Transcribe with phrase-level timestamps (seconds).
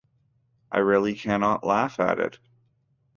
[0.71, 2.39] I really cannot laugh at it.